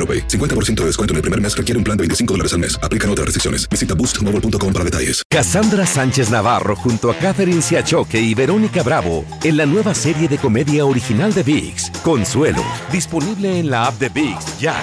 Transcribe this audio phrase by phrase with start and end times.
[0.00, 0.26] AroPay.
[0.28, 2.80] 50% de descuento en el primer mes requiere un plan de 25 dólares al mes.
[2.82, 3.68] Aplican otras restricciones.
[3.68, 5.22] Visita boostmobile.com para detalles.
[5.28, 10.38] Cassandra Sánchez Navarro junto a Catherine Siachoque y Verónica Bravo en la nueva serie de
[10.38, 14.74] comedia original de VIX, Consuelo, disponible en la app de VIX ya.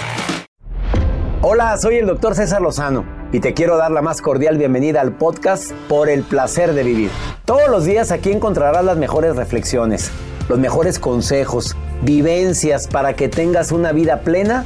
[1.41, 5.15] Hola, soy el doctor César Lozano y te quiero dar la más cordial bienvenida al
[5.15, 7.11] podcast Por el placer de vivir.
[7.45, 10.11] Todos los días aquí encontrarás las mejores reflexiones,
[10.49, 14.65] los mejores consejos, vivencias para que tengas una vida plena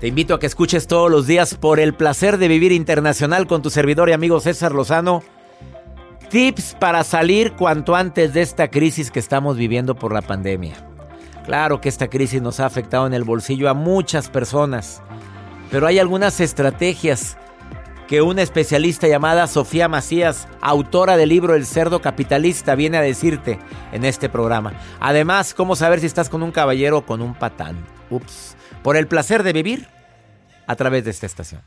[0.00, 3.62] Te invito a que escuches todos los días por el placer de vivir internacional con
[3.62, 5.22] tu servidor y amigo César Lozano.
[6.28, 10.74] Tips para salir cuanto antes de esta crisis que estamos viviendo por la pandemia.
[11.46, 15.00] Claro que esta crisis nos ha afectado en el bolsillo a muchas personas,
[15.70, 17.38] pero hay algunas estrategias
[18.06, 23.58] que una especialista llamada Sofía Macías, autora del libro El cerdo capitalista, viene a decirte
[23.92, 24.74] en este programa.
[25.00, 27.76] Además, cómo saber si estás con un caballero o con un patán.
[28.10, 28.55] Ups
[28.86, 29.88] por el placer de vivir
[30.68, 31.60] a través de esta estación.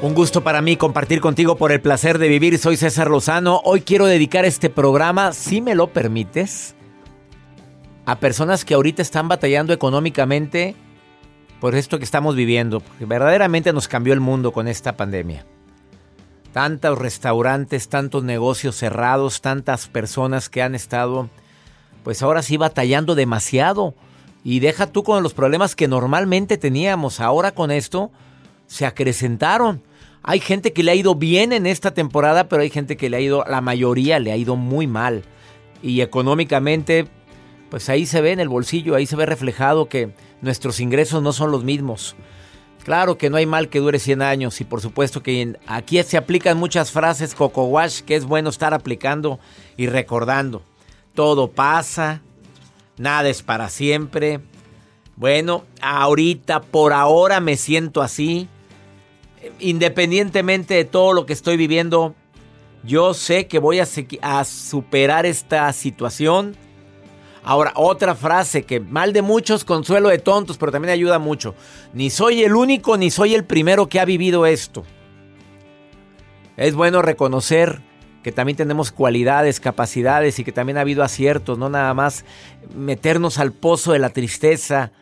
[0.00, 2.56] Un gusto para mí compartir contigo por el placer de vivir.
[2.58, 3.60] Soy César Lozano.
[3.62, 6.74] Hoy quiero dedicar este programa, si me lo permites,
[8.06, 10.74] a personas que ahorita están batallando económicamente
[11.60, 15.44] por esto que estamos viviendo, porque verdaderamente nos cambió el mundo con esta pandemia.
[16.54, 21.28] Tantos restaurantes, tantos negocios cerrados, tantas personas que han estado
[22.04, 23.94] pues ahora sí batallando demasiado.
[24.44, 27.18] Y deja tú con los problemas que normalmente teníamos.
[27.18, 28.12] Ahora con esto
[28.66, 29.82] se acrecentaron.
[30.22, 33.16] Hay gente que le ha ido bien en esta temporada, pero hay gente que le
[33.16, 35.24] ha ido, la mayoría le ha ido muy mal.
[35.82, 37.06] Y económicamente,
[37.70, 41.32] pues ahí se ve en el bolsillo, ahí se ve reflejado que nuestros ingresos no
[41.32, 42.14] son los mismos.
[42.84, 46.18] Claro que no hay mal que dure 100 años y por supuesto que aquí se
[46.18, 49.40] aplican muchas frases coco wash que es bueno estar aplicando
[49.78, 50.62] y recordando
[51.14, 52.22] todo pasa,
[52.96, 54.40] nada es para siempre.
[55.16, 58.48] Bueno, ahorita, por ahora me siento así.
[59.60, 62.14] Independientemente de todo lo que estoy viviendo,
[62.82, 66.56] yo sé que voy a, superar esta situación.
[67.44, 71.54] Ahora, otra frase que mal de muchos, consuelo de tontos, pero también ayuda mucho.
[71.92, 74.84] Ni soy el único ni soy el primero que ha vivido esto.
[76.56, 77.82] Es bueno reconocer
[78.24, 82.24] que también tenemos cualidades, capacidades y que también ha habido aciertos, no nada más
[82.74, 84.92] meternos al pozo de la tristeza,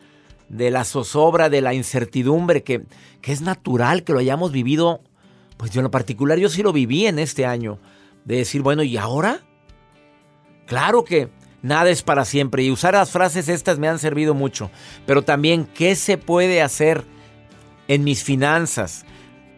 [0.48, 2.82] de la zozobra, de la incertidumbre, que,
[3.20, 5.02] que es natural que lo hayamos vivido.
[5.56, 7.78] Pues yo en lo particular yo sí lo viví en este año,
[8.24, 9.38] de decir, bueno, ¿y ahora?
[10.66, 11.28] Claro que
[11.62, 14.68] nada es para siempre y usar las frases estas me han servido mucho,
[15.06, 17.04] pero también qué se puede hacer
[17.86, 19.04] en mis finanzas,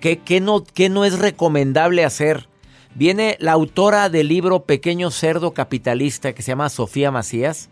[0.02, 2.52] qué, qué no, qué no es recomendable hacer
[2.96, 7.68] Viene la autora del libro Pequeño Cerdo Capitalista que se llama Sofía Macías.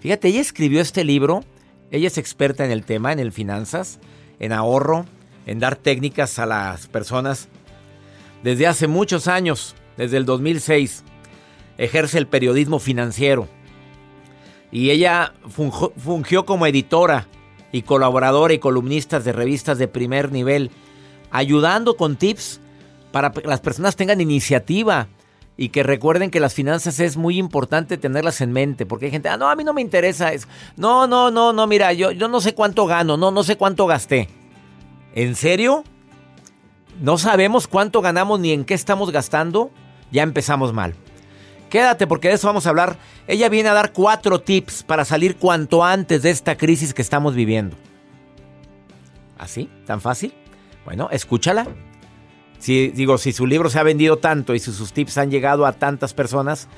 [0.00, 1.44] Fíjate, ella escribió este libro.
[1.92, 4.00] Ella es experta en el tema, en el finanzas,
[4.40, 5.06] en ahorro,
[5.46, 7.48] en dar técnicas a las personas
[8.42, 9.76] desde hace muchos años.
[9.96, 11.04] desde el 2006
[11.78, 13.46] ejerce el periodismo financiero.
[14.72, 15.34] Y ella
[15.98, 17.28] fungió como editora
[17.70, 20.70] y colaboradora y columnista de revistas de primer nivel,
[21.30, 22.60] ayudando con tips
[23.12, 25.08] para que las personas tengan iniciativa
[25.56, 29.28] y que recuerden que las finanzas es muy importante tenerlas en mente, porque hay gente,
[29.28, 30.48] ah, no, a mí no me interesa eso.
[30.76, 33.86] No, no, no, no, mira, yo, yo no sé cuánto gano, no, no sé cuánto
[33.86, 34.28] gasté.
[35.14, 35.84] ¿En serio?
[37.00, 39.70] ¿No sabemos cuánto ganamos ni en qué estamos gastando?
[40.10, 40.94] Ya empezamos mal.
[41.68, 42.96] Quédate porque de eso vamos a hablar.
[43.26, 47.34] Ella viene a dar cuatro tips para salir cuanto antes de esta crisis que estamos
[47.34, 47.76] viviendo.
[49.38, 49.70] ¿Así?
[49.86, 50.34] ¿Tan fácil?
[50.84, 51.66] Bueno, escúchala
[52.62, 55.66] si, digo, si su libro se ha vendido tanto y si sus tips han llegado
[55.66, 56.68] a tantas personas,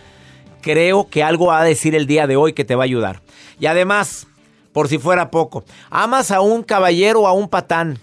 [0.63, 3.21] creo que algo va a decir el día de hoy que te va a ayudar.
[3.61, 4.27] Y además,
[4.73, 7.99] por si fuera poco, amas a un caballero o a un patán.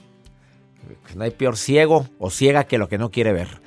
[1.15, 3.60] No hay peor ciego o ciega que lo que no quiere ver.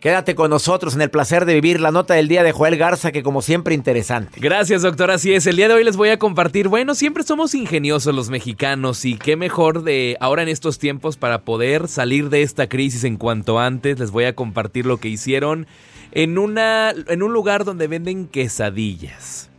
[0.00, 3.10] Quédate con nosotros en el placer de vivir la nota del día de Joel Garza,
[3.10, 4.38] que como siempre interesante.
[4.40, 5.10] Gracias, doctor.
[5.10, 5.44] Así es.
[5.48, 6.68] El día de hoy les voy a compartir.
[6.68, 11.40] Bueno, siempre somos ingeniosos los mexicanos y qué mejor de ahora en estos tiempos para
[11.40, 13.98] poder salir de esta crisis en cuanto antes.
[13.98, 15.66] Les voy a compartir lo que hicieron
[16.12, 19.50] en, una, en un lugar donde venden quesadillas.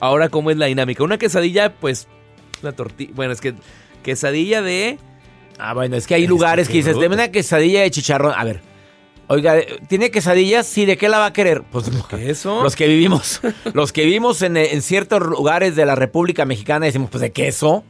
[0.00, 1.04] Ahora, ¿cómo es la dinámica?
[1.04, 2.08] Una quesadilla, pues,
[2.62, 3.12] una tortilla.
[3.14, 3.54] Bueno, es que
[4.02, 4.98] quesadilla de.
[5.56, 8.34] Ah, bueno, es que hay lugares que dices, deme una quesadilla de chicharrón.
[8.36, 8.71] A ver.
[9.32, 9.56] Oiga,
[9.88, 10.66] ¿tiene quesadillas?
[10.66, 11.62] Sí, ¿de qué la va a querer?
[11.62, 12.62] Pues queso.
[12.62, 13.40] Los que vivimos,
[13.72, 17.82] los que vivimos en, ciertos lugares de la República Mexicana decimos, pues de queso.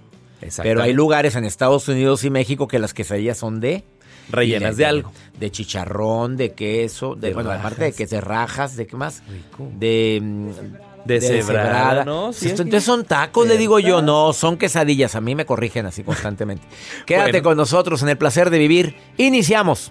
[0.63, 3.83] Pero hay lugares en Estados Unidos y México que las quesadillas son de
[4.31, 5.11] rellenas de, algo.
[5.37, 9.25] De chicharrón, de queso, de, bueno, aparte de que se rajas, ¿de qué más?
[9.81, 10.51] De mm,
[11.05, 12.31] de, cebrada, ¿no?
[12.41, 15.17] entonces son tacos, le digo yo, no, son quesadillas.
[15.17, 16.65] A mí me corrigen así constantemente.
[17.05, 18.95] Quédate con nosotros en el placer de vivir.
[19.17, 19.91] Iniciamos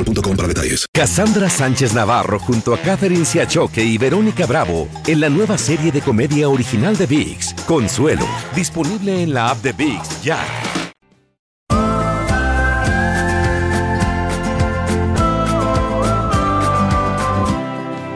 [0.03, 0.85] boostmobile para detalles.
[0.93, 6.01] Cassandra Sánchez Navarro junto a Catherine Siachoque y Verónica Bravo en la nueva serie de
[6.01, 10.39] comedia original de VIX, Consuelo, disponible en la app de VIX ya.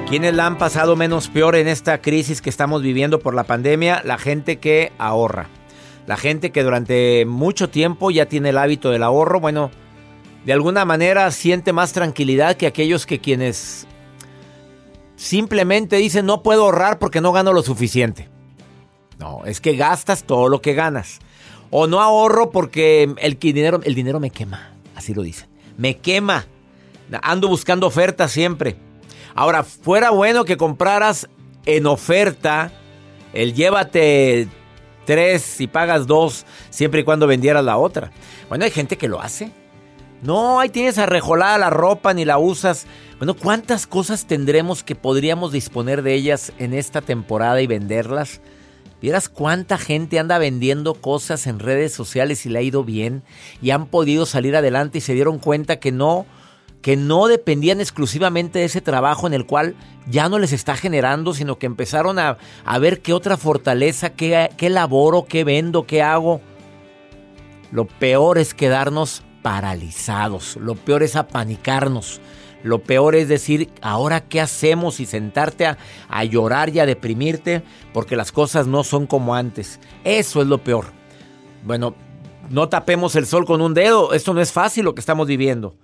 [0.09, 4.01] ¿Quiénes la han pasado menos peor en esta crisis que estamos viviendo por la pandemia?
[4.05, 5.49] La gente que ahorra.
[6.05, 9.39] La gente que durante mucho tiempo ya tiene el hábito del ahorro.
[9.39, 9.71] Bueno,
[10.45, 13.87] de alguna manera siente más tranquilidad que aquellos que quienes
[15.15, 18.29] simplemente dicen no puedo ahorrar porque no gano lo suficiente.
[19.17, 21.19] No, es que gastas todo lo que ganas.
[21.71, 24.73] O no ahorro porque el dinero, el dinero me quema.
[24.95, 25.49] Así lo dicen.
[25.77, 26.45] Me quema.
[27.21, 28.75] Ando buscando ofertas siempre.
[29.33, 31.27] Ahora, fuera bueno que compraras
[31.65, 32.71] en oferta
[33.33, 34.47] el llévate
[35.05, 38.11] tres y pagas dos siempre y cuando vendieras la otra.
[38.47, 39.51] Bueno, hay gente que lo hace.
[40.21, 42.87] No, ahí tienes arrejolada la ropa ni la usas.
[43.17, 48.41] Bueno, ¿cuántas cosas tendremos que podríamos disponer de ellas en esta temporada y venderlas?
[49.01, 53.23] ¿Vieras cuánta gente anda vendiendo cosas en redes sociales y le ha ido bien
[53.61, 56.25] y han podido salir adelante y se dieron cuenta que no
[56.81, 59.75] que no dependían exclusivamente de ese trabajo en el cual
[60.07, 62.37] ya no les está generando, sino que empezaron a,
[62.79, 66.41] ver qué otra fortaleza, qué, qué laboro, qué vendo, qué hago.
[67.71, 70.55] Lo peor es quedarnos paralizados.
[70.55, 72.19] Lo peor es apanicarnos.
[72.63, 77.61] Lo peor es decir, ahora qué hacemos y sentarte a, llorar y a deprimirte
[77.93, 79.79] porque las cosas no son como antes.
[80.03, 80.85] Eso es lo peor.
[81.63, 81.93] Bueno,
[82.49, 84.13] no tapemos el sol con un dedo.
[84.13, 85.75] Esto no es fácil lo que estamos viviendo.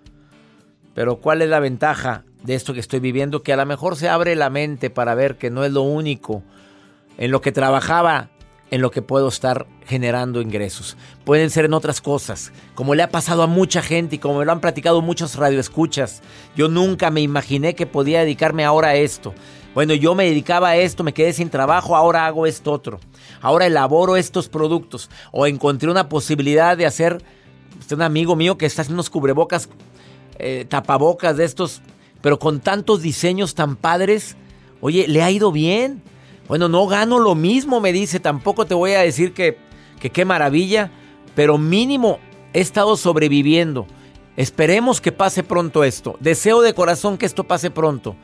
[0.96, 3.44] Pero ¿cuál es la ventaja de esto que estoy viviendo?
[3.44, 6.42] Que a lo mejor se abre la mente para ver que no es lo único
[7.20, 8.32] en lo que trabajaba,
[8.72, 10.98] en lo que puedo estar generando ingresos.
[11.26, 14.46] Pueden ser en otras cosas, como le ha pasado a mucha gente y como me
[14.46, 16.22] lo han platicado muchos radioescuchas.
[16.56, 19.36] Yo nunca me imaginé que podía dedicarme ahora a esto.
[19.74, 23.00] Bueno, yo me dedicaba a esto, me quedé sin trabajo, ahora hago esto otro.
[23.42, 25.10] Ahora elaboro estos productos.
[25.32, 27.22] O encontré una posibilidad de hacer,
[27.78, 29.68] usted un amigo mío que está haciendo unos cubrebocas,
[30.40, 31.82] eh, tapabocas de estos,
[32.22, 34.38] pero con tantos diseños tan padres.
[34.80, 36.02] Oye, le ha ido bien.
[36.52, 38.20] Bueno, no gano lo mismo, me dice.
[38.20, 39.58] Tampoco te voy a decir que,
[40.02, 40.92] que qué maravilla,
[41.34, 42.20] pero mínimo
[42.52, 43.88] he estado sobreviviendo.
[44.36, 46.18] Esperemos que pase pronto esto.
[46.20, 48.18] Deseo de corazón que esto pase pronto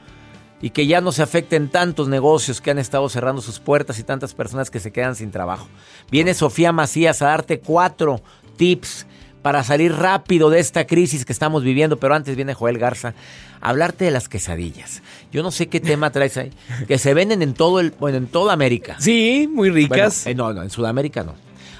[0.62, 4.04] y que ya no se afecten tantos negocios que han estado cerrando sus puertas y
[4.04, 5.70] tantas personas que se quedan sin trabajo.
[6.12, 8.22] Viene Sofía Macías a darte cuatro
[8.58, 9.08] tips
[9.48, 13.14] para salir rápido de esta crisis que estamos viviendo, pero antes viene Joel Garza
[13.62, 15.02] a hablarte de las quesadillas.
[15.32, 16.52] Yo no sé qué tema traes ahí,
[16.86, 18.98] que se venden en todo el, bueno, en toda América.
[19.00, 20.26] Sí, muy ricas.
[20.26, 21.34] Bueno, eh, no, no, en Sudamérica no.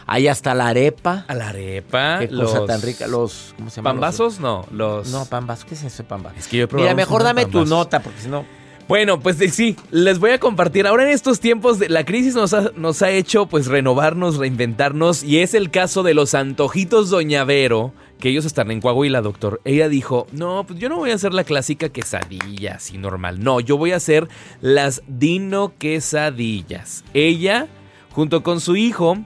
[0.06, 1.26] Hay hasta la arepa.
[1.28, 2.20] A la arepa.
[2.20, 2.52] Qué los...
[2.52, 3.06] cosa tan rica.
[3.06, 3.90] Los, ¿cómo se llama?
[3.90, 4.40] ¿Pambazos?
[4.40, 5.10] No, los...
[5.10, 5.66] No, pambazos.
[5.66, 6.40] ¿Qué es eso, pambazos?
[6.40, 8.46] Es que yo he probado Mira, mejor dame tu nota, porque si no...
[8.88, 10.88] Bueno, pues de- sí, les voy a compartir.
[10.88, 15.24] Ahora en estos tiempos, de, la crisis nos ha, nos ha hecho pues renovarnos, reinventarnos.
[15.24, 19.60] Y es el caso de los antojitos Doña Vero, que ellos están en Coahuila, doctor.
[19.66, 23.44] Ella dijo, no, pues yo no voy a hacer la clásica quesadilla así normal.
[23.44, 24.30] No, yo voy a hacer
[24.62, 27.04] las dino quesadillas.
[27.14, 27.68] Ella,
[28.12, 29.18] junto con su hijo,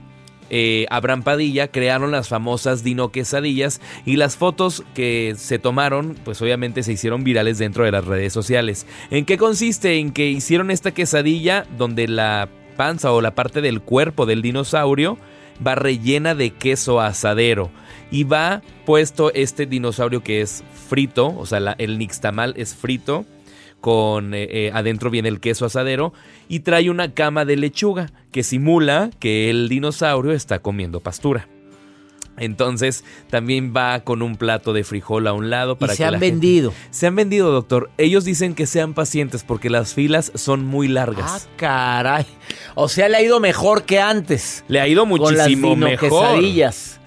[0.54, 6.42] eh, Abraham Padilla crearon las famosas Dino Quesadillas y las fotos que se tomaron, pues
[6.42, 8.86] obviamente se hicieron virales dentro de las redes sociales.
[9.10, 9.96] ¿En qué consiste?
[9.98, 15.16] En que hicieron esta quesadilla donde la panza o la parte del cuerpo del dinosaurio
[15.66, 17.70] va rellena de queso asadero
[18.10, 23.24] y va puesto este dinosaurio que es frito, o sea, el nixtamal es frito
[23.82, 26.14] con eh, eh, adentro viene el queso asadero
[26.48, 31.48] y trae una cama de lechuga que simula que el dinosaurio está comiendo pastura.
[32.38, 36.04] Entonces también va con un plato de frijol a un lado para y que se
[36.06, 36.72] han la gente- vendido.
[36.90, 37.90] Se han vendido, doctor.
[37.98, 41.48] Ellos dicen que sean pacientes porque las filas son muy Ah, largas.
[41.56, 42.24] caray.
[42.74, 44.64] O sea, le ha ido mejor que antes.
[44.68, 46.40] Le ha ido Con las muchísimo mejor.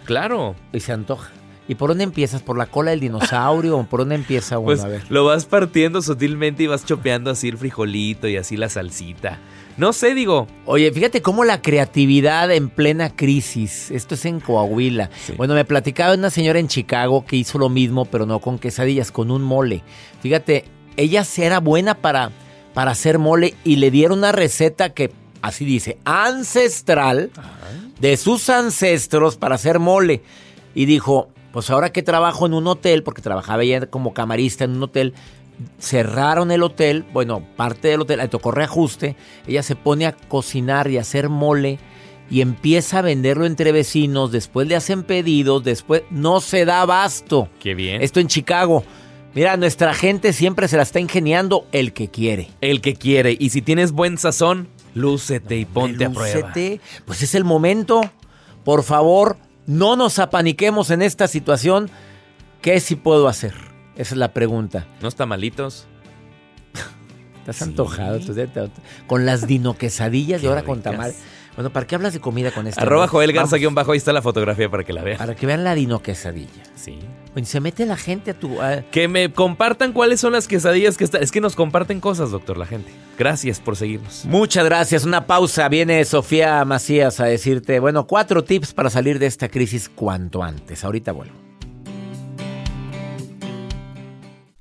[0.05, 0.55] Claro.
[0.71, 1.31] Y se antoja.
[1.67, 2.41] ¿Y por dónde empiezas?
[2.41, 3.77] ¿Por la cola del dinosaurio?
[3.77, 4.67] ¿O por dónde empieza uno?
[4.67, 5.03] Pues a ver.
[5.09, 9.39] lo vas partiendo sutilmente y vas chopeando así el frijolito y así la salsita.
[9.77, 10.47] No sé, digo.
[10.65, 13.91] Oye, fíjate cómo la creatividad en plena crisis.
[13.91, 15.09] Esto es en Coahuila.
[15.35, 19.11] Bueno, me platicaba una señora en Chicago que hizo lo mismo, pero no con quesadillas,
[19.11, 19.83] con un mole.
[20.21, 22.31] Fíjate, ella era buena para,
[22.73, 27.31] para hacer mole y le dieron una receta que, así dice, ancestral
[27.99, 30.21] de sus ancestros para hacer mole.
[30.73, 34.71] Y dijo, pues ahora que trabajo en un hotel, porque trabajaba ella como camarista en
[34.71, 35.13] un hotel,
[35.79, 39.15] cerraron el hotel, bueno, parte del hotel, le tocó reajuste,
[39.47, 41.79] ella se pone a cocinar y a hacer mole
[42.29, 47.47] y empieza a venderlo entre vecinos, después le hacen pedidos, después no se da abasto.
[47.61, 48.01] Qué bien.
[48.01, 48.83] Esto en Chicago.
[49.33, 52.49] Mira, nuestra gente siempre se la está ingeniando el que quiere.
[52.59, 53.37] El que quiere.
[53.39, 56.49] Y si tienes buen sazón, lúcete y ponte a prueba.
[56.49, 56.81] Lúcete.
[57.05, 58.01] Pues es el momento.
[58.65, 61.89] Por favor, no nos apaniquemos en esta situación.
[62.61, 63.53] ¿Qué sí puedo hacer?
[63.95, 64.87] Esa es la pregunta.
[65.01, 65.87] ¿No está malitos?
[67.39, 68.19] Estás antojado.
[68.19, 68.69] te- te-
[69.07, 71.15] Con las dino quesadillas y ahora con ricas.
[71.55, 72.81] Bueno, ¿para qué hablas de comida con esta?
[72.81, 75.17] Arroba Joel Garza guion bajo, ahí está la fotografía para que la vean.
[75.17, 76.63] Para que vean la dino quesadilla.
[76.75, 76.99] Sí.
[77.33, 78.61] Bueno, se mete la gente a tu...
[78.61, 81.21] a- Que me compartan cuáles son las quesadillas que están.
[81.23, 82.91] Es que nos comparten cosas, doctor, la gente.
[83.17, 84.25] Gracias por seguirnos.
[84.25, 85.05] Muchas gracias.
[85.05, 85.67] Una pausa.
[85.69, 90.83] Viene Sofía Macías a decirte, bueno, cuatro tips para salir de esta crisis cuanto antes.
[90.83, 91.44] Ahorita vuelvo.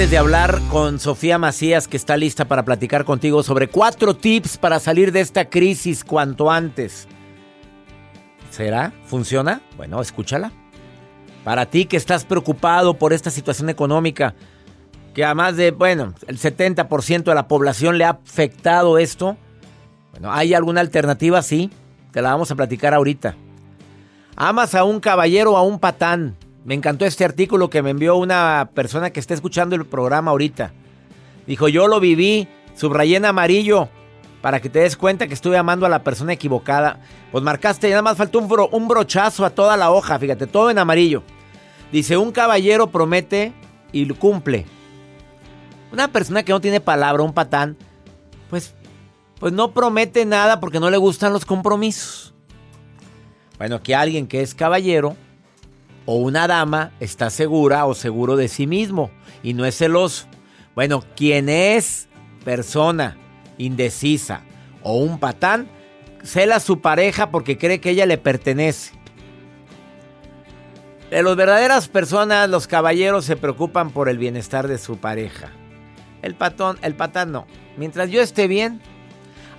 [0.00, 4.56] Antes de hablar con Sofía Macías, que está lista para platicar contigo sobre cuatro tips
[4.56, 7.06] para salir de esta crisis cuanto antes.
[8.48, 8.94] ¿Será?
[9.04, 9.60] ¿Funciona?
[9.76, 10.52] Bueno, escúchala.
[11.44, 14.34] Para ti que estás preocupado por esta situación económica,
[15.12, 19.36] que a más de, bueno, el 70% de la población le ha afectado esto,
[20.12, 21.42] bueno, ¿hay alguna alternativa?
[21.42, 21.70] Sí,
[22.10, 23.34] te la vamos a platicar ahorita.
[24.34, 26.38] ¿Amas a un caballero o a un patán?
[26.64, 30.72] Me encantó este artículo que me envió una persona que está escuchando el programa ahorita.
[31.46, 33.88] Dijo, yo lo viví, subrayé en amarillo,
[34.42, 37.00] para que te des cuenta que estuve amando a la persona equivocada.
[37.32, 40.78] Pues marcaste, nada más faltó un, un brochazo a toda la hoja, fíjate, todo en
[40.78, 41.22] amarillo.
[41.92, 43.52] Dice, un caballero promete
[43.92, 44.66] y cumple.
[45.92, 47.76] Una persona que no tiene palabra, un patán,
[48.48, 48.74] pues,
[49.38, 52.34] pues no promete nada porque no le gustan los compromisos.
[53.58, 55.16] Bueno, que alguien que es caballero
[56.10, 59.12] o una dama está segura o seguro de sí mismo
[59.44, 60.26] y no es celoso.
[60.74, 62.08] Bueno, quien es
[62.44, 63.16] persona
[63.58, 64.42] indecisa
[64.82, 65.68] o un patán,
[66.24, 68.92] cela a su pareja porque cree que ella le pertenece.
[71.10, 75.52] De las verdaderas personas, los caballeros se preocupan por el bienestar de su pareja.
[76.22, 77.46] El patón, el patán no.
[77.76, 78.80] Mientras yo esté bien,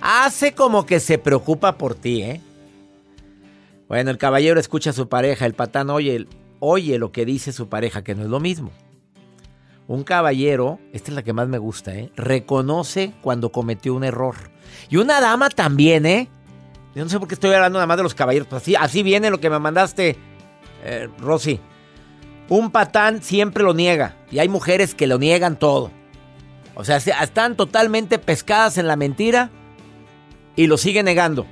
[0.02, 2.42] hace como que se preocupa por ti, ¿eh?
[3.88, 6.26] Bueno, el caballero escucha a su pareja, el patán oye,
[6.64, 8.70] oye lo que dice su pareja, que no es lo mismo.
[9.88, 12.12] Un caballero, esta es la que más me gusta, ¿eh?
[12.14, 14.36] reconoce cuando cometió un error.
[14.88, 16.28] Y una dama también, ¿eh?
[16.94, 18.46] Yo no sé por qué estoy hablando nada más de los caballeros.
[18.46, 20.16] Pues así, viene lo que me mandaste,
[20.84, 21.58] eh, Rosy.
[22.48, 24.14] Un patán siempre lo niega.
[24.30, 25.90] Y hay mujeres que lo niegan todo.
[26.76, 29.50] O sea, están totalmente pescadas en la mentira
[30.54, 31.44] y lo siguen negando.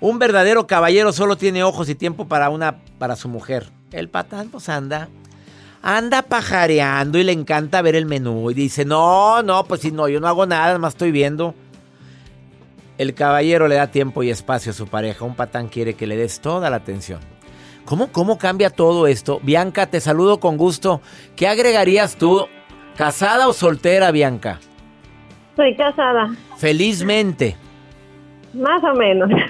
[0.00, 3.75] Un verdadero caballero solo tiene ojos y tiempo para una para su mujer.
[3.98, 5.08] El patán pues anda
[5.82, 10.08] anda pajareando y le encanta ver el menú y dice, "No, no, pues si no,
[10.08, 11.54] yo no hago nada, más estoy viendo."
[12.98, 15.24] El caballero le da tiempo y espacio a su pareja.
[15.24, 17.20] Un patán quiere que le des toda la atención.
[17.84, 19.38] ¿Cómo, cómo cambia todo esto?
[19.42, 21.00] Bianca, te saludo con gusto.
[21.36, 22.46] ¿Qué agregarías tú?
[22.96, 24.58] ¿Casada o soltera, Bianca?
[25.54, 26.34] Soy casada.
[26.56, 27.56] Felizmente.
[28.56, 29.30] Más o menos.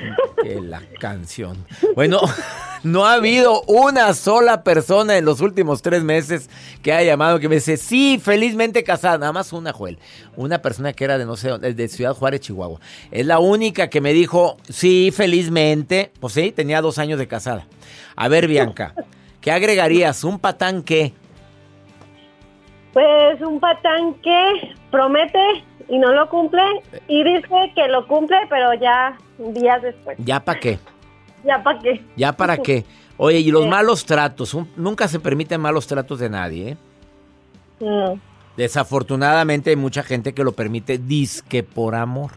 [0.42, 1.64] Que la canción.
[1.94, 2.20] Bueno,
[2.84, 6.50] no ha habido una sola persona en los últimos tres meses
[6.82, 9.16] que haya llamado que me dice, sí, felizmente casada.
[9.18, 9.98] Nada más una, Joel.
[10.36, 12.78] Una persona que era de, no sé, dónde, de Ciudad Juárez, Chihuahua.
[13.10, 16.12] Es la única que me dijo, sí, felizmente.
[16.20, 17.66] Pues sí, tenía dos años de casada.
[18.14, 18.94] A ver, Bianca,
[19.40, 20.22] ¿qué agregarías?
[20.22, 21.14] ¿Un patán qué?
[22.92, 26.62] Pues un patán que promete y no lo cumple
[27.08, 30.16] y dice que lo cumple, pero ya días después.
[30.18, 30.78] ¿Ya para qué?
[31.44, 32.04] ¿Ya para qué?
[32.16, 32.84] ¿Ya para qué?
[33.18, 36.76] Oye, y los malos tratos, Un- nunca se permiten malos tratos de nadie, ¿eh?
[37.80, 38.18] Mm.
[38.56, 42.32] Desafortunadamente hay mucha gente que lo permite disque por amor.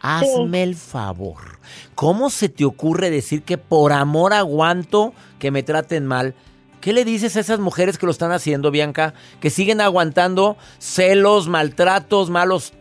[0.00, 1.58] Hazme el favor.
[1.94, 6.34] ¿Cómo se te ocurre decir que por amor aguanto que me traten mal?
[6.80, 9.14] ¿Qué le dices a esas mujeres que lo están haciendo, Bianca?
[9.40, 12.72] Que siguen aguantando celos, maltratos, malos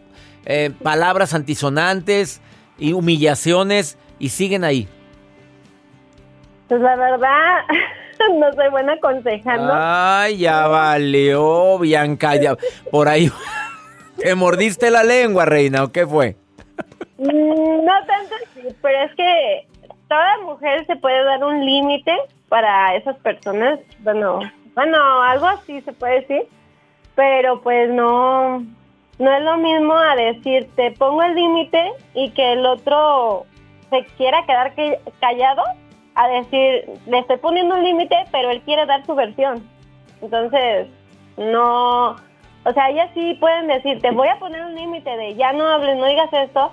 [0.45, 2.41] eh, palabras antisonantes
[2.77, 4.87] y humillaciones y siguen ahí.
[6.67, 7.61] Pues la verdad,
[8.39, 9.71] no soy buena aconsejando.
[9.75, 12.35] Ay, ya valió, Bianca.
[12.35, 12.57] ya-
[12.91, 13.31] por ahí.
[14.17, 16.35] ¿Te mordiste la lengua, reina, o qué fue?
[17.17, 17.25] Mm,
[17.85, 19.67] No tanto así, pero es que
[20.07, 22.11] toda mujer se puede dar un límite
[22.49, 23.79] para esas personas.
[23.99, 24.39] Bueno,
[24.75, 26.43] bueno, algo así se puede decir.
[27.15, 28.59] Pero pues no,
[29.17, 33.45] no es lo mismo a decir, te pongo el límite y que el otro
[33.89, 35.63] se quiera quedar que- callado,
[36.13, 39.67] a decir, le estoy poniendo un límite, pero él quiere dar su versión.
[40.21, 40.87] Entonces,
[41.37, 45.53] no, o sea, ellas sí pueden decir, te voy a poner un límite de ya
[45.53, 46.71] no hables, no digas esto,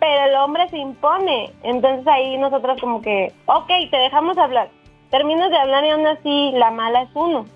[0.00, 1.52] pero el hombre se impone.
[1.62, 4.68] Entonces ahí nosotros como que, ok, te dejamos hablar.
[5.10, 7.46] Terminas de hablar y aún así la mala es uno.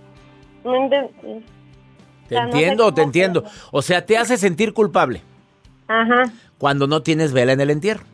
[0.64, 1.10] ¿No enten-
[2.28, 3.44] Te sea, no sé entiendo, te entiendo.
[3.72, 5.22] O sea, te hace sentir culpable
[5.86, 6.24] Ajá,
[6.58, 8.04] cuando no tienes vela en el entierro.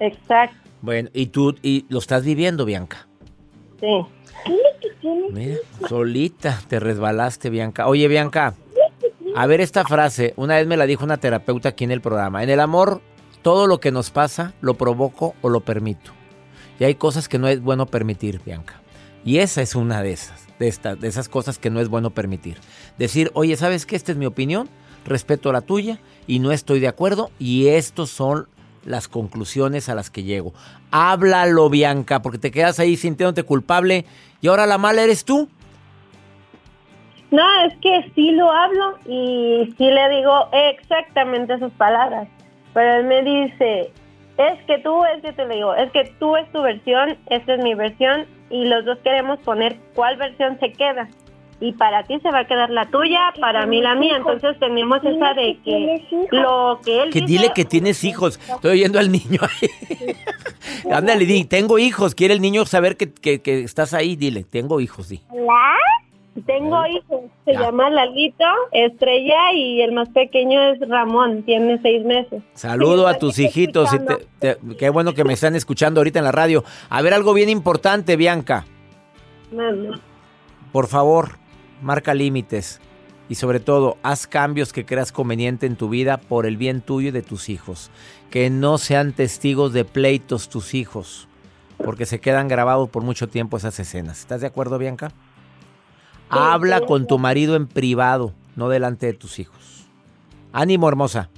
[0.00, 3.06] exacto, Bueno, y tú y lo estás viviendo, Bianca.
[3.80, 4.06] sí.
[5.30, 5.56] Mira,
[5.88, 7.86] solita te resbalaste, Bianca.
[7.88, 8.54] Oye, Bianca,
[9.36, 10.32] a ver esta frase.
[10.36, 12.42] Una vez me la dijo una terapeuta aquí en el programa.
[12.42, 13.00] En el amor,
[13.42, 16.12] todo lo que nos pasa lo provoco o lo permito.
[16.78, 18.80] Y hay cosas que no es bueno permitir, Bianca.
[19.24, 22.10] Y esa es una de esas, de, estas, de esas cosas que no es bueno
[22.10, 22.58] permitir.
[22.98, 23.96] Decir, oye, ¿sabes qué?
[23.96, 24.68] Esta es mi opinión,
[25.04, 28.48] respeto la tuya y no estoy de acuerdo y estos son
[28.84, 30.52] las conclusiones a las que llego.
[30.90, 34.04] Háblalo, Bianca, porque te quedas ahí sintiéndote culpable
[34.42, 35.48] y ahora la mala eres tú.
[37.30, 42.28] No, es que sí lo hablo y sí le digo exactamente sus palabras.
[42.74, 43.92] Pero él me dice,
[44.38, 47.54] es que tú, es que te le digo, es que tú es tu versión, esta
[47.54, 51.08] es mi versión y los dos queremos poner cuál versión se queda.
[51.60, 54.16] Y para ti se va a quedar la tuya, para mí la mía.
[54.16, 58.38] Entonces tenemos esa de que lo que él Que dice, dile que tienes hijos.
[58.48, 59.70] Estoy oyendo al niño ahí.
[60.92, 62.14] Ándale, di, tengo hijos.
[62.14, 64.16] Quiere el niño saber que, que- que estás ahí.
[64.16, 65.20] Dile, tengo hijos, di.
[66.46, 67.60] Tengo hijos, se Ya.
[67.60, 72.42] llama Lalito, Estrella y el más pequeño es Ramón, tiene seis meses.
[72.54, 73.92] Saludo a tus hijitos.
[73.94, 76.64] y te- te- qué bueno que me están escuchando ahorita en la radio.
[76.90, 78.64] A ver, algo bien importante, Bianca.
[80.72, 81.38] Por favor,
[81.82, 82.80] marca límites.
[83.28, 87.08] Y sobre todo, haz cambios que creas conveniente en tu vida por el bien tuyo
[87.08, 87.90] y de tus hijos.
[88.30, 91.26] Que no sean testigos de pleitos tus hijos.
[91.82, 94.20] Porque se quedan grabados por mucho tiempo esas escenas.
[94.20, 95.12] ¿Estás de acuerdo, Bianca?
[96.28, 99.86] Habla con tu marido en privado, no delante de tus hijos.
[100.52, 101.28] Ánimo, hermosa.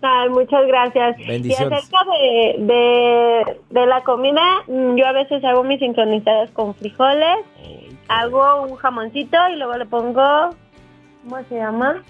[0.00, 1.16] Ay, muchas gracias.
[1.26, 1.70] Bendiciones.
[1.70, 6.74] Y acerca de, de, de la comida, mm, yo a veces hago mis sincronizadas con
[6.74, 7.38] frijoles,
[8.08, 10.50] hago un jamoncito y luego le pongo,
[11.24, 12.02] ¿cómo se llama?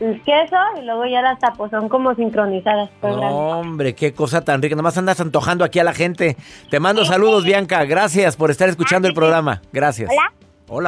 [0.00, 2.90] El queso y luego ya las tapo, son como sincronizadas.
[3.00, 4.76] Hombre, qué cosa tan rica.
[4.76, 6.36] Nomás andas antojando aquí a la gente.
[6.70, 7.82] Te mando saludos, Bianca.
[7.84, 9.62] Gracias por estar escuchando el programa.
[9.72, 10.10] Gracias.
[10.10, 10.32] Hola,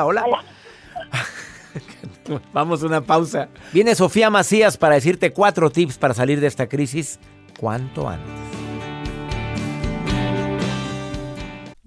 [0.04, 0.44] hola.
[2.52, 3.48] Vamos a una pausa.
[3.72, 7.18] Viene Sofía Macías para decirte cuatro tips para salir de esta crisis
[7.58, 8.47] cuanto antes.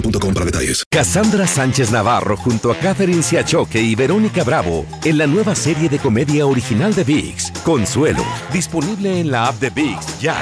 [0.00, 0.84] boostmobile.com para detalles.
[0.90, 5.98] Cassandra Sánchez Navarro junto a Catherine Siachoque y Verónica Bravo en la nueva serie de
[5.98, 10.36] comedia original de VIX, Consuelo, disponible en la app de VIX ya.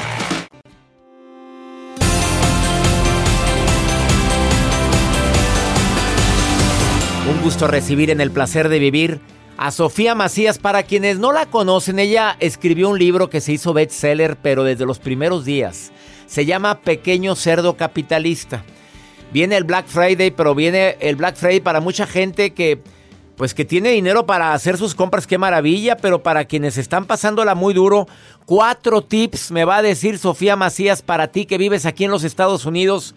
[7.29, 9.21] Un gusto recibir en el placer de vivir
[9.57, 10.59] a Sofía Macías.
[10.59, 14.87] Para quienes no la conocen, ella escribió un libro que se hizo bestseller, pero desde
[14.87, 15.91] los primeros días.
[16.27, 18.65] Se llama Pequeño Cerdo Capitalista.
[19.33, 22.81] Viene el Black Friday, pero viene el Black Friday para mucha gente que
[23.37, 27.55] pues que tiene dinero para hacer sus compras, qué maravilla, pero para quienes están pasándola
[27.55, 28.09] muy duro,
[28.47, 32.25] cuatro tips me va a decir Sofía Macías para ti que vives aquí en los
[32.25, 33.15] Estados Unidos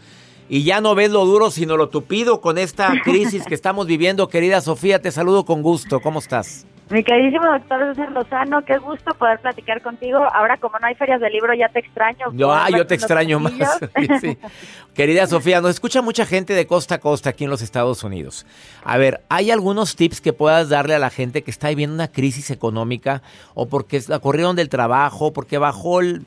[0.50, 4.28] y ya no ves lo duro sino lo tupido con esta crisis que estamos viviendo.
[4.28, 6.02] Querida Sofía, te saludo con gusto.
[6.02, 6.66] ¿Cómo estás?
[6.90, 10.18] Mi queridísimo doctor César Lozano, qué gusto poder platicar contigo.
[10.34, 12.32] Ahora, como no hay ferias de libro, ya te extraño.
[12.34, 13.54] Yo, ah, yo te extraño más.
[14.96, 18.48] Querida Sofía, nos escucha mucha gente de costa a costa aquí en los Estados Unidos.
[18.84, 22.08] A ver, ¿hay algunos tips que puedas darle a la gente que está viviendo una
[22.08, 23.22] crisis económica
[23.54, 26.26] o porque la corrieron del trabajo, porque bajó el,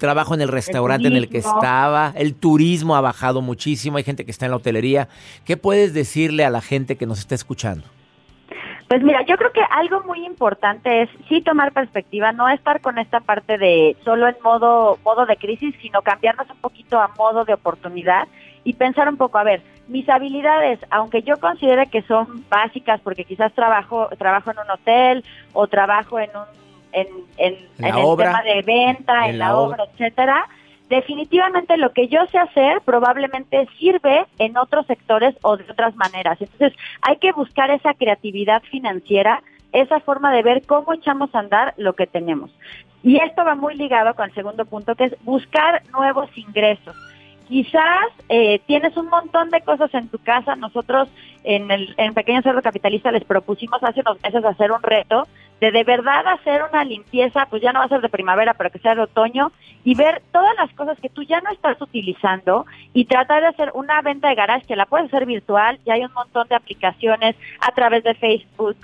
[0.00, 4.24] trabajo en el restaurante en el que estaba, el turismo ha bajado muchísimo, hay gente
[4.24, 5.08] que está en la hotelería?
[5.44, 7.84] ¿Qué puedes decirle a la gente que nos está escuchando?
[8.90, 12.98] Pues mira, yo creo que algo muy importante es sí tomar perspectiva, no estar con
[12.98, 17.44] esta parte de solo en modo modo de crisis, sino cambiarnos un poquito a modo
[17.44, 18.26] de oportunidad
[18.64, 23.24] y pensar un poco, a ver, mis habilidades, aunque yo considere que son básicas porque
[23.24, 26.46] quizás trabajo trabajo en un hotel o trabajo en un
[26.92, 30.48] en, en, el tema de venta, en, la, obra, etcétera,
[30.90, 36.38] definitivamente lo que yo sé hacer probablemente sirve en otros sectores o de otras maneras.
[36.40, 41.74] Entonces, hay que buscar esa creatividad financiera, esa forma de ver cómo echamos a andar
[41.76, 42.50] lo que tenemos.
[43.04, 46.96] Y esto va muy ligado con el segundo punto, que es buscar nuevos ingresos.
[47.48, 50.56] Quizás eh, tienes un montón de cosas en tu casa.
[50.56, 51.08] Nosotros
[51.44, 55.26] en el en Pequeño Cerdo Capitalista les propusimos hace unos meses hacer un reto
[55.60, 58.70] de de verdad hacer una limpieza, pues ya no va a ser de primavera, pero
[58.70, 59.52] que sea de otoño,
[59.84, 63.70] y ver todas las cosas que tú ya no estás utilizando y tratar de hacer
[63.74, 67.36] una venta de garage que la puedes hacer virtual, ya hay un montón de aplicaciones
[67.60, 68.76] a través de Facebook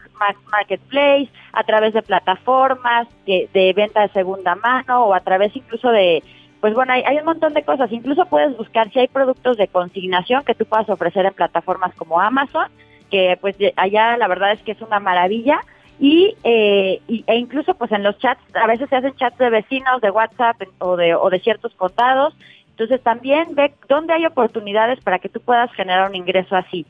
[0.50, 5.90] Marketplace, a través de plataformas de, de venta de segunda mano o a través incluso
[5.90, 6.22] de
[6.60, 7.92] pues bueno, hay, hay, un montón de cosas.
[7.92, 12.18] Incluso puedes buscar si hay productos de consignación que tú puedas ofrecer en plataformas como
[12.18, 12.66] Amazon,
[13.10, 15.60] que pues allá la verdad es que es una maravilla
[15.98, 20.00] y, eh, e incluso pues en los chats, a veces se hacen chats de vecinos,
[20.00, 22.34] de WhatsApp o de, o de ciertos contados,
[22.70, 26.84] entonces también ve dónde hay oportunidades para que tú puedas generar un ingreso así.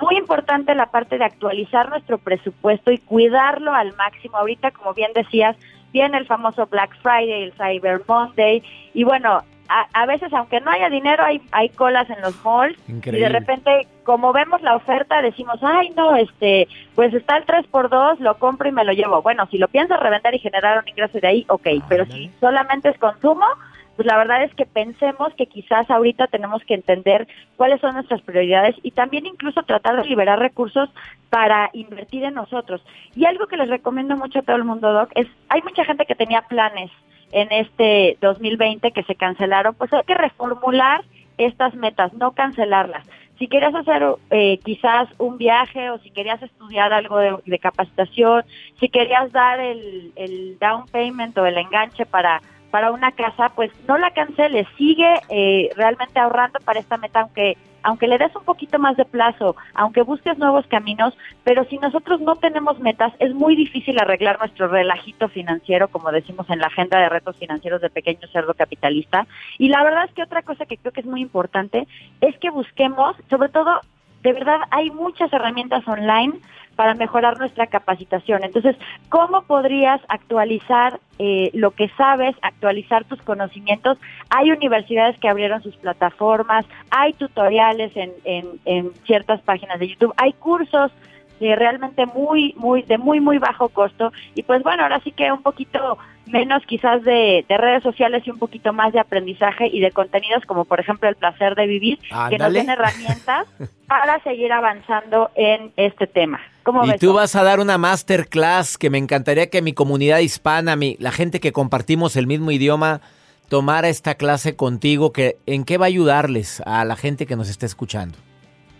[0.00, 4.36] Muy importante la parte de actualizar nuestro presupuesto y cuidarlo al máximo.
[4.36, 5.56] Ahorita, como bien decías,
[5.92, 10.90] viene el famoso Black Friday, el Cyber Monday, y bueno, a, veces aunque no haya
[10.90, 15.58] dinero hay, hay colas en los malls y de repente como vemos la oferta decimos,
[15.62, 19.22] ay no, este, pues está el 3x2, lo compro y me lo llevo.
[19.22, 22.88] Bueno, si lo piensas revender y generar un ingreso de ahí, ok, pero si solamente
[22.88, 23.46] es consumo,
[23.94, 28.22] pues la verdad es que pensemos que quizás ahorita tenemos que entender cuáles son nuestras
[28.22, 30.88] prioridades y también incluso tratar de liberar recursos
[31.28, 32.82] para invertir en nosotros.
[33.14, 36.06] Y algo que les recomiendo mucho a todo el mundo, Doc, es, hay mucha gente
[36.06, 36.90] que tenía planes
[37.32, 41.04] en este 2020 que se cancelaron, pues hay que reformular
[41.38, 43.06] estas metas, no cancelarlas.
[43.38, 48.44] Si querías hacer eh, quizás un viaje o si querías estudiar algo de, capacitación,
[48.78, 53.70] si querías dar el, el down payment o el enganche para para una casa, pues
[53.88, 58.44] no la canceles, sigue eh, realmente ahorrando para esta meta, aunque aunque le des un
[58.44, 63.34] poquito más de plazo, aunque busques nuevos caminos, pero si nosotros no tenemos metas, es
[63.34, 67.90] muy difícil arreglar nuestro relajito financiero, como decimos en la agenda de retos financieros de
[67.90, 69.26] Pequeño Cerdo Capitalista.
[69.58, 71.86] Y la verdad es que otra cosa que creo que es muy importante
[72.20, 73.80] es que busquemos, sobre todo,
[74.22, 76.34] de verdad hay muchas herramientas online
[76.80, 78.42] para mejorar nuestra capacitación.
[78.42, 78.74] Entonces,
[79.10, 83.98] ¿cómo podrías actualizar eh, lo que sabes, actualizar tus conocimientos?
[84.30, 90.14] Hay universidades que abrieron sus plataformas, hay tutoriales en, en, en ciertas páginas de YouTube,
[90.16, 90.90] hay cursos
[91.38, 94.10] realmente muy, muy, de muy, muy bajo costo.
[94.34, 98.38] Y pues bueno, ahora sí que un poquito menos quizás de, redes sociales y un
[98.38, 101.98] poquito más de aprendizaje y de contenidos como por ejemplo el placer de vivir,
[102.30, 103.46] que nos den herramientas
[103.86, 106.40] para seguir avanzando en este tema.
[106.84, 110.96] Y tú vas a dar una masterclass que me encantaría que mi comunidad hispana, mi,
[110.98, 113.00] la gente que compartimos el mismo idioma,
[113.48, 117.48] tomara esta clase contigo, que ¿en qué va a ayudarles a la gente que nos
[117.48, 118.16] está escuchando?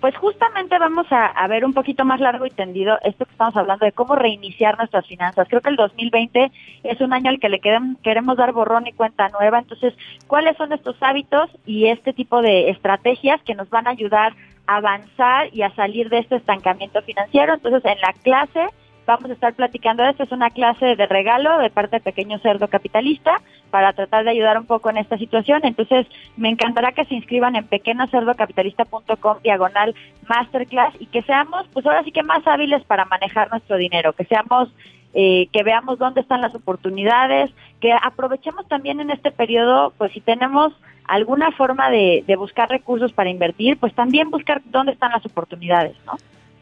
[0.01, 3.85] Pues justamente vamos a, ver un poquito más largo y tendido esto que estamos hablando
[3.85, 5.47] de cómo reiniciar nuestras finanzas.
[5.47, 6.51] Creo que el 2020
[6.85, 9.59] es un año al que le queremos dar borrón y cuenta nueva.
[9.59, 9.93] Entonces,
[10.27, 14.37] ¿cuáles son estos hábitos y este tipo de estrategias que nos van a ayudar a
[14.77, 17.55] avanzar y a salir de este estancamiento financiero?
[17.55, 18.67] Entonces, en la clase
[19.07, 20.23] vamos a estar platicando de esto.
[20.23, 24.59] Es una clase de regalo de parte de Pequeño Cerdo Capitalista para tratar de ayudar
[24.59, 25.61] un poco en esta situación.
[25.65, 26.07] Entonces,
[26.37, 29.95] me encantará que se inscriban en pequeñocerdocapitalista.com diagonal
[30.29, 34.25] masterclass y que seamos, pues ahora sí que más hábiles para manejar nuestro dinero, que
[34.25, 34.69] seamos
[35.13, 40.21] eh, que veamos dónde están las oportunidades, que aprovechemos también en este periodo, pues si
[40.21, 40.73] tenemos
[41.15, 45.97] alguna forma de, de buscar recursos para invertir, pues también buscar dónde están las oportunidades,
[46.07, 46.13] ¿no?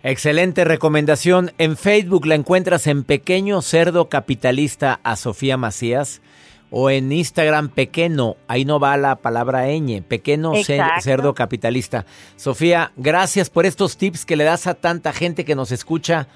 [0.03, 1.51] Excelente recomendación.
[1.59, 6.23] En Facebook la encuentras en Pequeño Cerdo Capitalista a Sofía Macías
[6.71, 11.01] o en Instagram Pequeño, ahí no va la palabra ñ, Pequeño Exacto.
[11.01, 12.05] Cerdo Capitalista.
[12.37, 16.29] Sofía, gracias por estos tips que le das a tanta gente que nos escucha.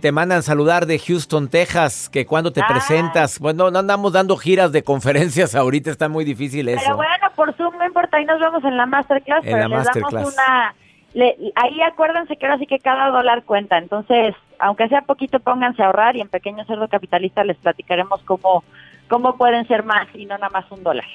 [0.00, 2.66] Te mandan saludar de Houston, Texas, que cuando te Ah.
[2.68, 6.80] presentas, bueno, no andamos dando giras de conferencias ahorita, está muy difícil eso.
[6.84, 9.68] Pero bueno, por Zoom no importa, ahí nos vemos en la masterclass, En pero la
[9.68, 10.12] les masterclass.
[10.12, 10.74] damos una...
[11.14, 15.82] le- ahí acuérdense que ahora sí que cada dólar cuenta, entonces, aunque sea poquito, pónganse
[15.82, 18.64] a ahorrar y en Pequeño Cerdo Capitalista les platicaremos cómo,
[19.08, 21.06] cómo pueden ser más y no nada más un dólar.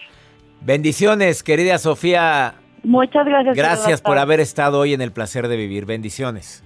[0.61, 2.55] Bendiciones, querida Sofía.
[2.83, 3.55] Muchas gracias.
[3.55, 5.85] Gracias por haber estado hoy en el placer de vivir.
[5.85, 6.63] Bendiciones.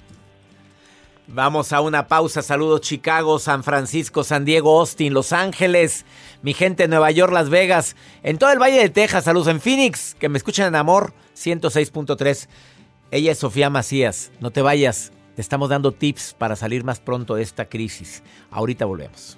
[1.28, 2.42] Vamos a una pausa.
[2.42, 6.06] Saludos Chicago, San Francisco, San Diego, Austin, Los Ángeles,
[6.42, 9.26] mi gente en Nueva York, Las Vegas, en todo el Valle de Texas.
[9.26, 12.48] Saludos en Phoenix, que me escuchan en Amor 106.3.
[13.12, 14.32] Ella es Sofía Macías.
[14.40, 15.12] No te vayas.
[15.36, 18.24] Te estamos dando tips para salir más pronto de esta crisis.
[18.50, 19.38] Ahorita volvemos.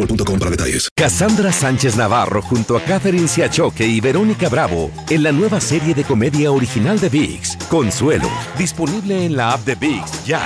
[0.01, 0.89] boostmobile.com para detalles.
[0.95, 6.03] Cassandra Sánchez Navarro junto a Catherine Siachoque y Verónica Bravo en la nueva serie de
[6.03, 10.41] comedia original de VIX, Consuelo, disponible en la app de VIX ya.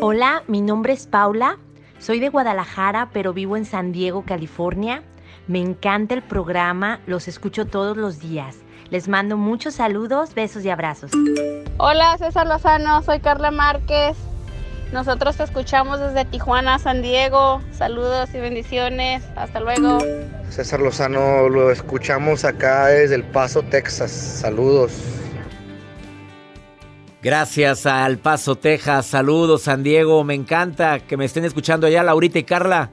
[0.00, 1.58] Hola, mi nombre es Paula.
[1.98, 5.02] Soy de Guadalajara, pero vivo en San Diego, California.
[5.48, 8.65] Me encanta el programa, los escucho todos los días.
[8.90, 11.10] Les mando muchos saludos, besos y abrazos.
[11.78, 14.16] Hola César Lozano, soy Carla Márquez.
[14.92, 17.60] Nosotros te escuchamos desde Tijuana, San Diego.
[17.72, 19.24] Saludos y bendiciones.
[19.34, 19.98] Hasta luego.
[20.48, 24.12] César Lozano, lo escuchamos acá desde El Paso, Texas.
[24.12, 24.92] Saludos.
[27.20, 29.06] Gracias a El Paso, Texas.
[29.06, 30.22] Saludos, San Diego.
[30.22, 32.90] Me encanta que me estén escuchando allá, Laurita y Carla.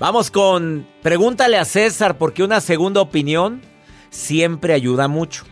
[0.00, 3.62] Vamos con pregúntale a César porque una segunda opinión
[4.10, 5.44] siempre ayuda mucho.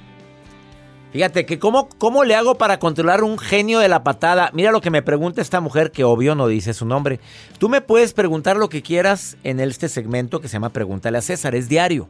[1.13, 4.51] Fíjate que cómo, cómo le hago para controlar un genio de la patada.
[4.53, 7.21] Mira lo que me pregunta esta mujer que obvio no dice su nombre.
[7.59, 11.23] Tú me puedes preguntar lo que quieras en este segmento que se llama Pregúntale a
[11.23, 11.55] César.
[11.55, 12.09] Es diario.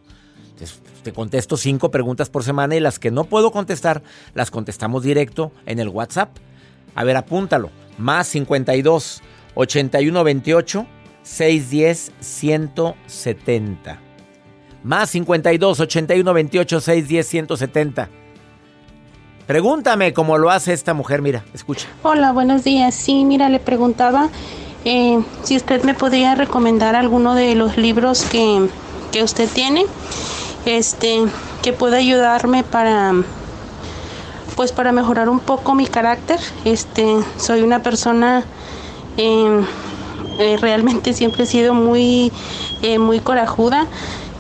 [0.51, 4.03] Entonces, te contesto cinco preguntas por semana y las que no puedo contestar
[4.35, 6.31] las contestamos directo en el WhatsApp.
[6.95, 7.71] A ver, apúntalo.
[7.99, 9.23] Más 52
[9.55, 10.87] 81 28
[11.23, 14.06] 610 170.
[14.83, 18.09] Más 52 81 28 610 170.
[19.47, 21.87] Pregúntame cómo lo hace esta mujer, mira, escucha.
[22.03, 22.95] Hola, buenos días.
[22.95, 24.29] Sí, mira, le preguntaba
[24.85, 28.69] eh, si usted me podría recomendar alguno de los libros que,
[29.11, 29.85] que usted tiene,
[30.65, 31.23] este,
[31.63, 33.15] que pueda ayudarme para,
[34.57, 36.41] pues, para mejorar un poco mi carácter.
[36.65, 37.05] Este,
[37.37, 38.45] soy una persona
[39.17, 39.61] eh,
[40.39, 42.33] eh, realmente siempre he sido muy,
[42.99, 43.87] muy corajuda.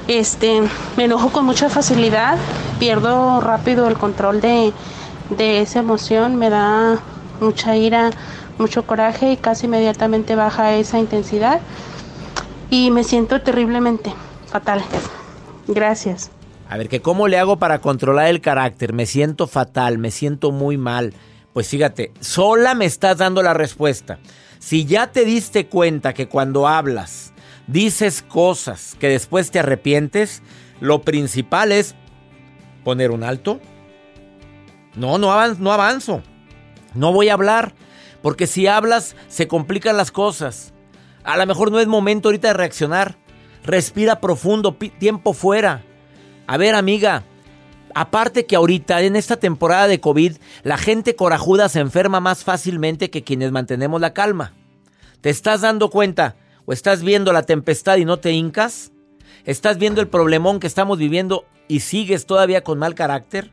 [0.08, 0.62] Este,
[0.96, 2.38] me enojo con mucha facilidad,
[2.78, 4.72] pierdo rápido el control de,
[5.30, 7.00] de esa emoción, me da
[7.40, 8.10] mucha ira,
[8.58, 11.60] mucho coraje y casi inmediatamente baja esa intensidad
[12.70, 14.12] y me siento terriblemente
[14.46, 14.82] fatal.
[15.66, 16.30] Gracias.
[16.68, 18.92] A ver, que cómo le hago para controlar el carácter.
[18.92, 21.14] Me siento fatal, me siento muy mal.
[21.52, 24.18] Pues fíjate, sola me estás dando la respuesta.
[24.58, 27.32] Si ya te diste cuenta que cuando hablas,
[27.66, 30.42] dices cosas que después te arrepientes,
[30.80, 31.94] lo principal es
[32.84, 33.60] poner un alto.
[34.94, 36.22] No, no, avanzo, no avanzo.
[36.94, 37.74] No voy a hablar.
[38.22, 40.72] Porque si hablas, se complican las cosas.
[41.22, 43.18] A lo mejor no es momento ahorita de reaccionar.
[43.64, 45.82] Respira profundo, tiempo fuera.
[46.46, 47.24] A ver, amiga,
[47.94, 53.10] aparte que ahorita en esta temporada de COVID, la gente corajuda se enferma más fácilmente
[53.10, 54.54] que quienes mantenemos la calma.
[55.20, 56.36] ¿Te estás dando cuenta
[56.66, 58.92] o estás viendo la tempestad y no te hincas?
[59.44, 63.50] ¿Estás viendo el problemón que estamos viviendo y sigues todavía con mal carácter?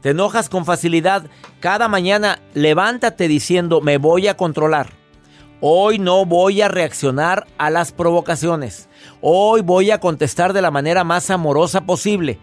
[0.00, 1.26] Te enojas con facilidad.
[1.60, 4.90] Cada mañana levántate diciendo, me voy a controlar.
[5.60, 8.88] Hoy no voy a reaccionar a las provocaciones.
[9.20, 12.38] Hoy voy a contestar de la manera más amorosa posible.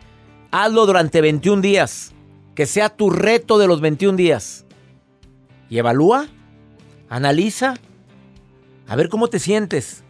[0.52, 2.14] Hazlo durante 21 días.
[2.56, 4.66] Que sea tu reto de los 21 días.
[5.70, 6.28] Y evalúa,
[7.10, 7.76] analiza,
[8.88, 10.04] a ver cómo te sientes.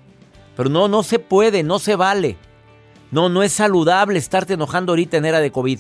[0.56, 2.38] Pero no, no se puede, no se vale.
[3.12, 5.80] No, no es saludable estarte enojando ahorita en era de COVID.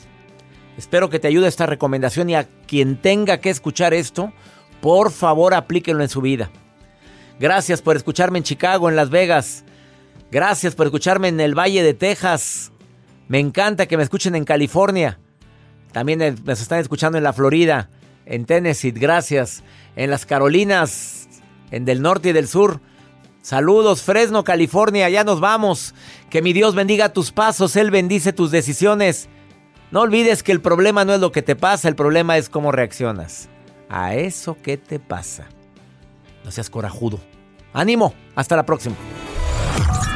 [0.77, 4.33] Espero que te ayude esta recomendación y a quien tenga que escuchar esto,
[4.81, 6.49] por favor aplíquenlo en su vida.
[7.39, 9.63] Gracias por escucharme en Chicago, en Las Vegas.
[10.31, 12.71] Gracias por escucharme en el Valle de Texas.
[13.27, 15.19] Me encanta que me escuchen en California.
[15.91, 17.89] También me están escuchando en la Florida,
[18.25, 18.91] en Tennessee.
[18.91, 19.63] Gracias.
[19.95, 21.22] En las Carolinas,
[21.73, 22.79] en del norte y del sur.
[23.41, 25.09] Saludos, Fresno, California.
[25.09, 25.93] Ya nos vamos.
[26.29, 27.75] Que mi Dios bendiga tus pasos.
[27.75, 29.27] Él bendice tus decisiones.
[29.91, 32.71] No olvides que el problema no es lo que te pasa, el problema es cómo
[32.71, 33.49] reaccionas
[33.89, 35.45] a eso que te pasa.
[36.43, 37.19] No seas corajudo.
[37.73, 38.95] Ánimo, hasta la próxima.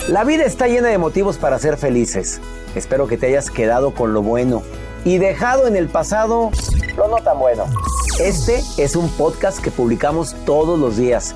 [0.10, 2.42] La vida está llena de motivos para ser felices.
[2.76, 4.64] Espero que te hayas quedado con lo bueno
[5.06, 6.52] y dejado en el pasado
[6.98, 7.66] lo no tan bueno.
[8.20, 11.36] Este es un podcast que publicamos todos los días,